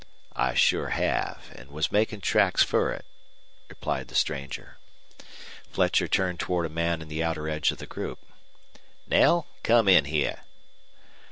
"I 0.35 0.55
sure 0.55 0.87
have, 0.89 1.51
an' 1.55 1.69
was 1.71 1.91
makin' 1.91 2.21
tracks 2.21 2.63
fer 2.63 2.89
it," 2.89 3.05
replied 3.69 4.07
the 4.07 4.15
stranger. 4.15 4.79
Fletcher 5.69 6.07
turned 6.07 6.39
toward 6.39 6.65
a 6.65 6.69
man 6.69 7.03
in 7.03 7.07
the 7.07 7.23
outer 7.23 7.47
edge 7.47 7.69
of 7.71 7.77
the 7.77 7.85
group. 7.85 8.17
"Knell, 9.05 9.45
come 9.61 9.87
in 9.87 10.05
heah." 10.05 10.43